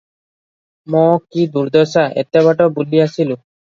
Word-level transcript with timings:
ମ-କି 0.95 1.45
ଦୁର୍ଦ୍ଦଶା! 1.57 2.07
ଏତେ 2.23 2.43
ବାଟ 2.49 2.71
ବୁଲି 2.79 3.03
ଆସିଲି? 3.09 3.43